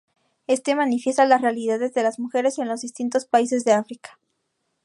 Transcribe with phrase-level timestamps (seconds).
[0.47, 4.17] Este manifiesta las realidades de las mujeres en los distintos países de África.